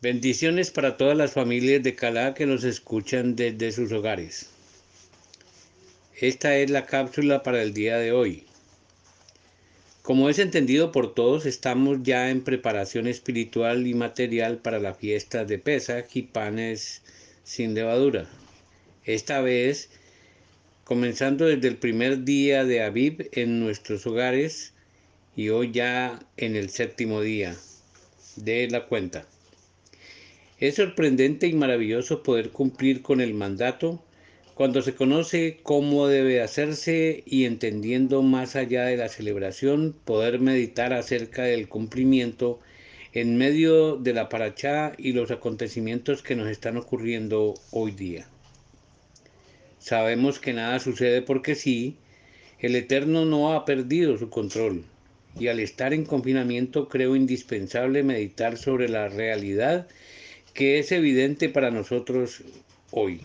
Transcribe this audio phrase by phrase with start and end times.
[0.00, 4.48] Bendiciones para todas las familias de Calá que nos escuchan desde sus hogares.
[6.20, 8.44] Esta es la cápsula para el día de hoy.
[10.02, 15.44] Como es entendido por todos, estamos ya en preparación espiritual y material para la fiesta
[15.44, 17.02] de Pesach y panes
[17.42, 18.30] sin levadura.
[19.04, 19.90] Esta vez,
[20.84, 24.74] comenzando desde el primer día de Aviv en nuestros hogares
[25.34, 27.56] y hoy ya en el séptimo día
[28.36, 29.26] de la cuenta.
[30.60, 34.02] Es sorprendente y maravilloso poder cumplir con el mandato
[34.54, 40.92] cuando se conoce cómo debe hacerse y entendiendo más allá de la celebración, poder meditar
[40.92, 42.58] acerca del cumplimiento
[43.12, 48.26] en medio de la parachá y los acontecimientos que nos están ocurriendo hoy día.
[49.78, 51.94] Sabemos que nada sucede porque sí,
[52.58, 54.84] el Eterno no ha perdido su control
[55.38, 59.86] y al estar en confinamiento creo indispensable meditar sobre la realidad
[60.58, 62.42] que es evidente para nosotros
[62.90, 63.20] hoy.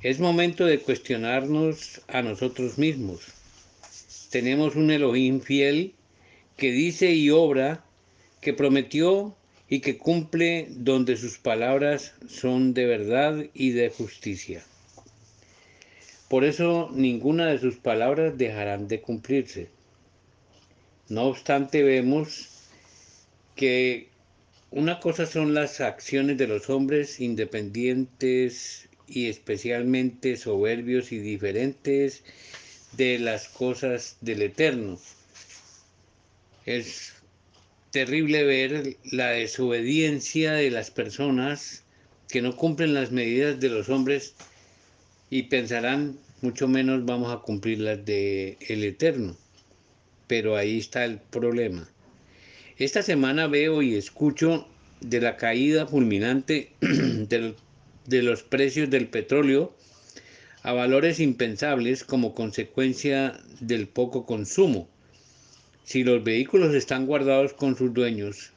[0.00, 3.20] Es momento de cuestionarnos a nosotros mismos.
[4.30, 5.92] Tenemos un Elohim fiel
[6.56, 7.84] que dice y obra,
[8.40, 9.36] que prometió
[9.68, 14.64] y que cumple donde sus palabras son de verdad y de justicia.
[16.30, 19.68] Por eso ninguna de sus palabras dejarán de cumplirse.
[21.10, 22.48] No obstante, vemos
[23.54, 24.07] que
[24.70, 32.22] una cosa son las acciones de los hombres independientes y especialmente soberbios y diferentes
[32.92, 34.98] de las cosas del Eterno.
[36.66, 37.14] Es
[37.92, 41.84] terrible ver la desobediencia de las personas
[42.28, 44.34] que no cumplen las medidas de los hombres
[45.30, 49.34] y pensarán mucho menos vamos a cumplir las de el Eterno.
[50.26, 51.88] Pero ahí está el problema.
[52.78, 54.68] Esta semana veo y escucho
[55.00, 59.74] de la caída fulminante de los precios del petróleo
[60.62, 64.88] a valores impensables como consecuencia del poco consumo.
[65.82, 68.52] Si los vehículos están guardados con sus dueños,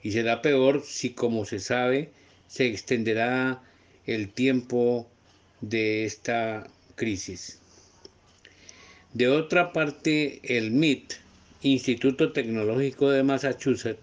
[0.00, 2.10] y será peor si, como se sabe,
[2.46, 3.64] se extenderá
[4.06, 5.08] el tiempo
[5.60, 7.58] de esta crisis.
[9.12, 11.14] De otra parte, el MIT,
[11.62, 14.00] Instituto Tecnológico de Massachusetts,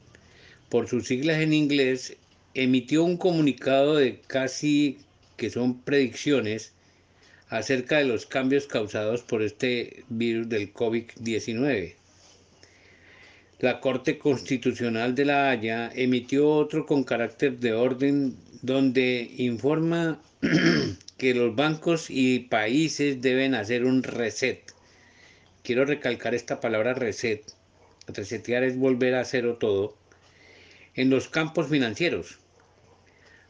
[0.69, 2.15] por sus siglas en inglés,
[2.53, 4.99] emitió un comunicado de casi
[5.37, 6.73] que son predicciones
[7.49, 11.95] acerca de los cambios causados por este virus del COVID-19.
[13.59, 20.21] La Corte Constitucional de La Haya emitió otro con carácter de orden donde informa
[21.17, 24.76] que los bancos y países deben hacer un reset
[25.67, 27.43] quiero recalcar esta palabra reset.
[28.07, 29.97] Resetear es volver a cero todo.
[30.95, 32.39] En los campos financieros.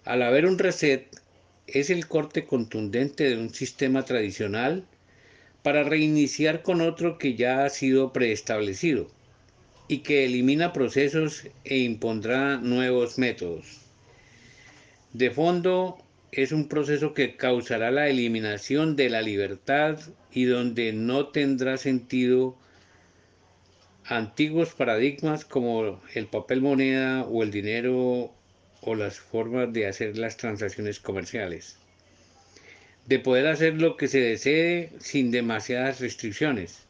[0.03, 1.05] Al haber un reset,
[1.67, 4.83] es el corte contundente de un sistema tradicional
[5.61, 9.07] para reiniciar con otro que ya ha sido preestablecido
[9.87, 13.81] y que elimina procesos e impondrá nuevos métodos.
[15.13, 15.99] De fondo,
[16.31, 19.99] es un proceso que causará la eliminación de la libertad
[20.31, 22.57] y donde no tendrá sentido
[24.05, 28.33] antiguos paradigmas como el papel moneda o el dinero
[28.81, 31.77] o las formas de hacer las transacciones comerciales.
[33.05, 36.85] De poder hacer lo que se desee sin demasiadas restricciones,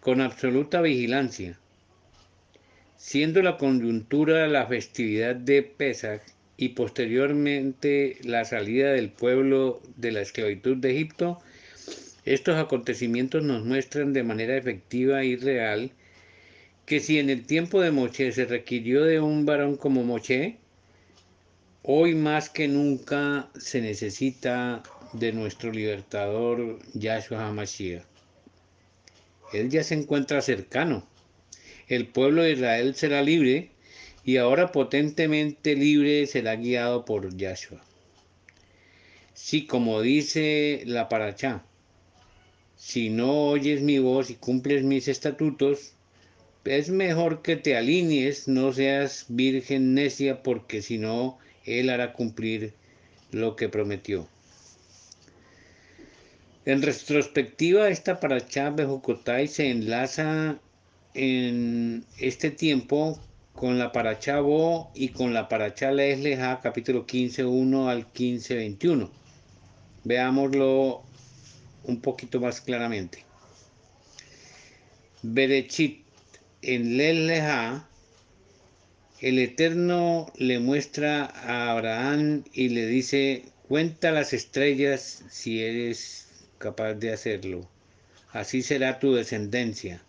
[0.00, 1.58] con absoluta vigilancia.
[2.96, 6.22] Siendo la coyuntura la festividad de Pesach
[6.58, 11.38] y posteriormente la salida del pueblo de la esclavitud de Egipto,
[12.24, 15.92] estos acontecimientos nos muestran de manera efectiva y real
[16.84, 20.56] que si en el tiempo de Moche se requirió de un varón como Moche,
[21.82, 24.82] hoy más que nunca se necesita
[25.12, 28.02] de nuestro libertador Yahshua HaMashiach.
[29.52, 31.06] Él ya se encuentra cercano.
[31.86, 33.70] El pueblo de Israel será libre
[34.28, 37.82] y ahora potentemente libre será guiado por Yahshua.
[39.32, 41.64] Si como dice la Parachá,
[42.76, 45.94] si no oyes mi voz y cumples mis estatutos,
[46.66, 52.74] es mejor que te alinees, no seas virgen necia, porque si no, Él hará cumplir
[53.30, 54.28] lo que prometió.
[56.66, 60.58] En retrospectiva, esta Parachá Bejocotai se enlaza
[61.14, 63.18] en este tiempo
[63.58, 64.40] con la Parachá
[64.94, 69.10] y con la Parachá Lesleja, capítulo 15, 1 al 15, 21.
[70.04, 71.02] Veámoslo
[71.82, 73.24] un poquito más claramente.
[75.22, 76.04] Berechit
[76.62, 77.88] en Lesleja
[79.20, 86.28] el Eterno le muestra a Abraham y le dice, cuenta las estrellas si eres
[86.58, 87.68] capaz de hacerlo.
[88.30, 90.00] Así será tu descendencia.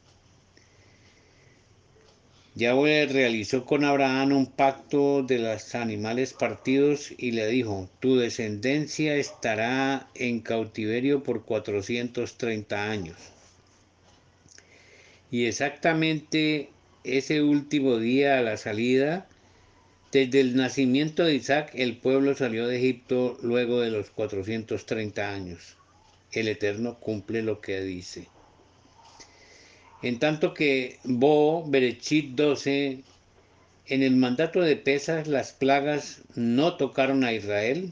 [2.59, 9.15] Yahweh realizó con Abraham un pacto de los animales partidos y le dijo, tu descendencia
[9.15, 13.15] estará en cautiverio por 430 años.
[15.31, 16.69] Y exactamente
[17.05, 19.25] ese último día a la salida,
[20.11, 25.77] desde el nacimiento de Isaac, el pueblo salió de Egipto luego de los 430 años.
[26.33, 28.27] El Eterno cumple lo que dice.
[30.01, 33.03] En tanto que Bo, Berechit 12,
[33.87, 37.91] en el mandato de Pesas las plagas no tocaron a Israel.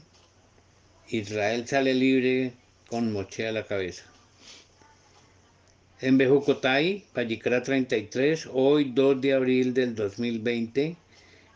[1.08, 2.52] Israel sale libre
[2.88, 4.04] con moche a la cabeza.
[6.00, 10.96] En Bejucotay, Vallicra 33, hoy 2 de abril del 2020,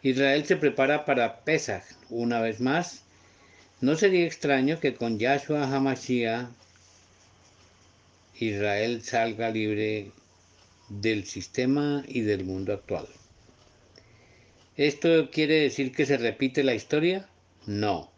[0.02, 3.05] Israel se prepara para Pesach una vez más.
[3.81, 6.48] No sería extraño que con Yahshua Hamashiach
[8.40, 10.10] Israel salga libre
[10.88, 13.06] del sistema y del mundo actual.
[14.76, 17.29] ¿Esto quiere decir que se repite la historia?
[17.67, 18.11] No.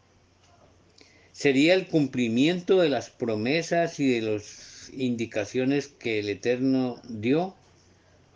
[1.33, 7.57] Sería el cumplimiento de las promesas y de los indicaciones que el Eterno dio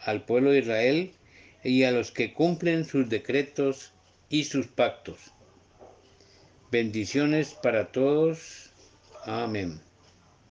[0.00, 1.12] al pueblo de Israel
[1.62, 3.92] y a los que cumplen sus decretos
[4.28, 5.18] y sus pactos.
[6.70, 8.70] Bendiciones para todos.
[9.24, 9.80] Amén.